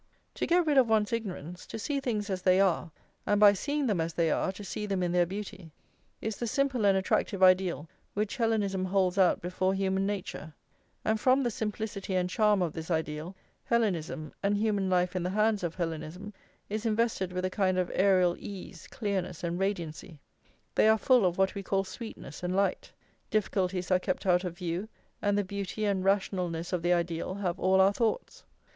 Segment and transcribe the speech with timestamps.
[0.33, 2.89] To get rid of one's ignorance, to see things as they are,
[3.27, 5.69] and by seeing them as they are to see them in their beauty,
[6.21, 10.55] is the simple and attractive ideal which Hellenism holds out before human nature;
[11.05, 13.35] and from the simplicity and charm of this ideal,
[13.65, 16.33] Hellenism, and human life in the hands of Hellenism,
[16.67, 20.19] is invested with a kind of aërial ease, clearness, and radiancy;
[20.73, 22.91] they are full of what we call sweetness and light.
[23.29, 24.89] Difficulties are kept out of view,
[25.21, 28.43] and the beauty and rationalness of the ideal have all our thoughts.